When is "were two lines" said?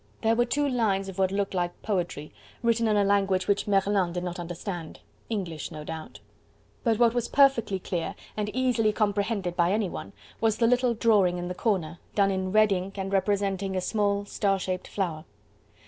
0.35-1.09